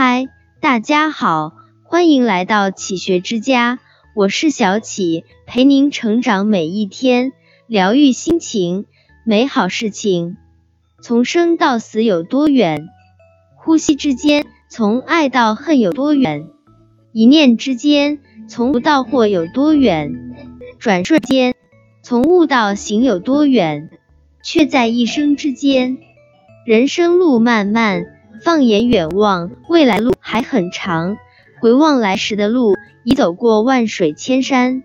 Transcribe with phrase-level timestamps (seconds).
[0.00, 0.28] 嗨，
[0.60, 3.80] 大家好，欢迎来到启学之家，
[4.14, 7.32] 我是小启，陪您成长每一天，
[7.66, 8.86] 疗愈心情，
[9.24, 10.36] 美好事情。
[11.02, 12.86] 从生到死有多远？
[13.56, 16.46] 呼吸之间，从爱到恨有多远？
[17.10, 20.12] 一念之间，从无到获有多远？
[20.78, 21.56] 转瞬间，
[22.02, 23.90] 从悟到行有多远？
[24.44, 25.98] 却在一生之间。
[26.64, 28.04] 人生路漫漫，
[28.42, 31.16] 放眼远望，未来路还很长。
[31.60, 34.82] 回望来时的路，已走过万水千山。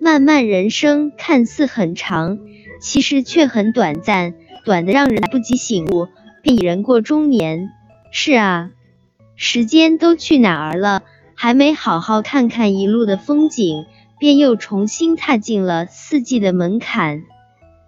[0.00, 2.38] 漫漫人生看似很长，
[2.80, 4.34] 其实却很短暂，
[4.64, 6.08] 短的让人来不及醒悟，
[6.42, 7.68] 便已人过中年。
[8.10, 8.70] 是啊，
[9.36, 11.02] 时间都去哪儿了？
[11.34, 13.86] 还没好好看看一路的风景，
[14.18, 17.22] 便又重新踏进了四季的门槛。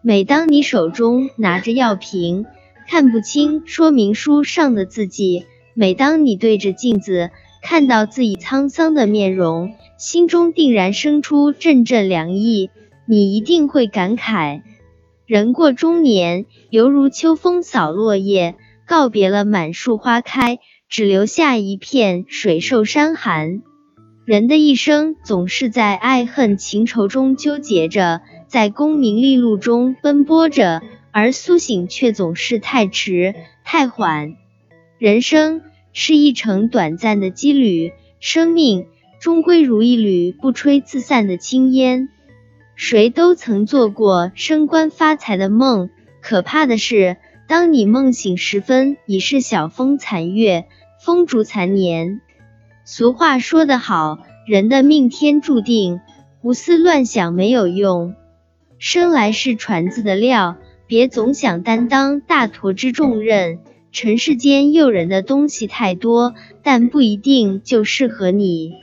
[0.01, 2.47] 每当你手中拿着药瓶，
[2.93, 5.47] 看不清说明书上的字迹。
[5.73, 7.31] 每当你对着镜子
[7.63, 12.69] 看到自己沧桑的面容，心中定然生出阵阵凉意。
[13.09, 14.61] 你一定会感慨：
[15.25, 20.59] 人过中年，犹如秋风扫落叶，告别了满树花开，
[20.91, 23.63] 只留下一片水瘦山寒。
[24.27, 30.83] 人的一生总是在爱恨情仇中纠结着，在功名利禄中奔波着。
[31.13, 34.35] 而苏醒却总是太迟太缓。
[34.99, 35.61] 人生
[35.93, 38.87] 是一程短暂的羁旅，生命
[39.21, 42.09] 终归如一缕不吹自散的青烟。
[42.75, 45.91] 谁都曾做过升官发财的梦，
[46.23, 50.65] 可怕的是，当你梦醒时分，已是晓风残月，
[51.05, 52.23] 风烛残年。
[52.85, 56.01] 俗话说得好，人的命天注定，
[56.41, 58.15] 胡思乱想没有用。
[58.79, 60.57] 生来是船子的料。
[60.93, 63.61] 别总想担当大坨之重任，
[63.93, 68.75] 尘世间诱人的东西太多，但不一定就适合你。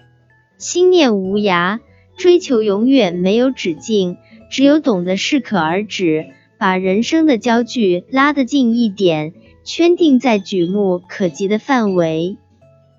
[0.57, 1.77] 心念无涯，
[2.17, 4.17] 追求永远没有止境，
[4.49, 6.25] 只有懂得适可而止，
[6.57, 12.37] 把人生的焦距拉得近一点，圈定在举目可及的范围，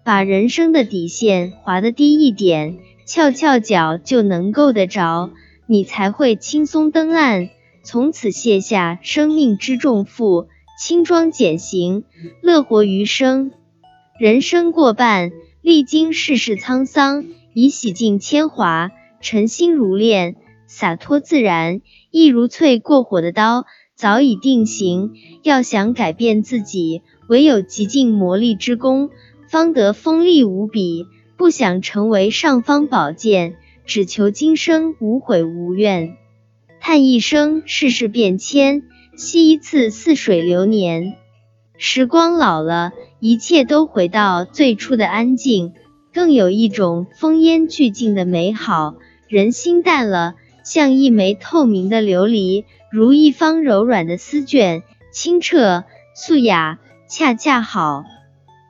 [0.04, 5.30] 把人生的底线划得低一点，翘翘脚就能够得着，
[5.66, 7.48] 你才会轻松登岸。
[7.82, 10.48] 从此卸下生命之重负，
[10.78, 12.04] 轻装简行，
[12.42, 13.52] 乐活余生。
[14.18, 15.32] 人生过半，
[15.62, 17.24] 历经世事沧桑，
[17.54, 20.36] 已洗尽铅华，尘心如炼，
[20.66, 21.80] 洒脱自然，
[22.10, 23.64] 一如淬过火的刀，
[23.94, 25.12] 早已定型。
[25.42, 29.08] 要想改变自己，唯有极尽磨砺之功，
[29.48, 31.06] 方得锋利无比。
[31.38, 36.18] 不想成为尚方宝剑，只求今生无悔无怨。
[36.82, 41.18] 叹一生世事变迁，惜一次似水流年。
[41.76, 45.74] 时光老了，一切都回到最初的安静，
[46.14, 48.94] 更有一种风烟俱净的美好。
[49.28, 55.84] 人心淡了，像一枚透明的琉璃，如一方柔软的丝绢，清澈
[56.16, 58.04] 素雅，恰恰好。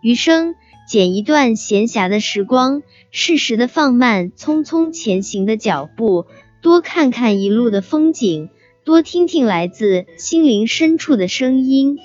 [0.02, 0.56] 余生
[0.88, 2.82] 捡一段闲暇的时光，
[3.12, 6.26] 适时的放慢匆匆前行的脚步。
[6.62, 8.50] 多看看一路的风景，
[8.84, 11.98] 多听听来自心灵深处的声音，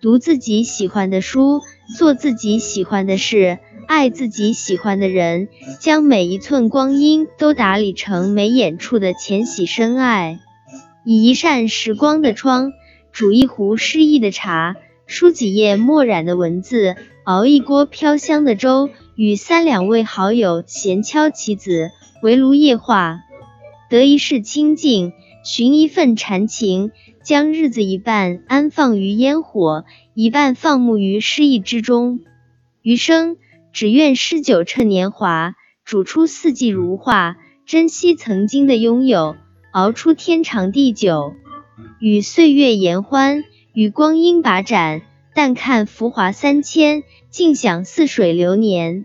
[0.00, 1.60] 读自己喜欢的书，
[1.98, 5.48] 做自己喜欢的事，爱自己喜欢的人，
[5.78, 10.40] 将每一寸光阴都打理成眉眼处的浅喜深爱。
[11.04, 12.72] 以一扇时光的窗，
[13.12, 14.76] 煮一壶诗意的茶，
[15.06, 21.90] 书几页墨染的文字，熬一锅飘香的粥，与三两位好友闲敲棋子，
[22.22, 23.18] 围炉夜话。
[23.92, 25.12] 得一世清净，
[25.44, 26.92] 寻一份禅情，
[27.22, 32.20] 将日子一半安放于烟火，一半放牧于诗意之中。
[32.80, 33.36] 余生
[33.70, 37.36] 只愿诗酒趁年华，煮出四季如画，
[37.66, 39.36] 珍惜曾经的拥有，
[39.72, 41.34] 熬出天长地久。
[42.00, 45.02] 与岁月言欢，与光阴把盏，
[45.34, 49.04] 淡看浮华三千，静享似水流年。